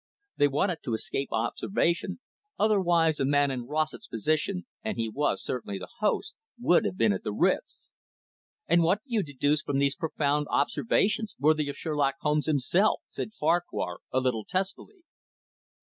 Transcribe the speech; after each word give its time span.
They 0.37 0.47
wanted 0.47 0.79
to 0.81 0.95
escape 0.95 1.29
observation, 1.31 2.21
otherwise 2.57 3.19
a 3.19 3.23
man 3.25 3.51
in 3.51 3.67
Rossett's 3.67 4.07
position, 4.07 4.65
and 4.83 4.97
he 4.97 5.07
was 5.07 5.43
certainly 5.43 5.77
the 5.77 5.91
host, 5.99 6.33
would 6.59 6.85
have 6.85 6.97
been 6.97 7.13
at 7.13 7.23
the 7.23 7.31
Ritz." 7.31 7.91
"And 8.67 8.81
what 8.81 9.03
do 9.03 9.13
you 9.13 9.21
deduce 9.21 9.61
from 9.61 9.77
these 9.77 9.95
profound 9.95 10.47
observations, 10.49 11.35
worthy 11.37 11.69
of 11.69 11.77
Sherlock 11.77 12.15
Holmes 12.21 12.47
himself?" 12.47 13.03
asked 13.15 13.35
Farquhar 13.37 13.99
a 14.11 14.19
little 14.19 14.43
testily. 14.43 15.03